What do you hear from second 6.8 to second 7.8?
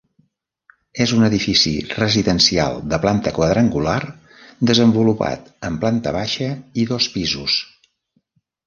i dos pisos.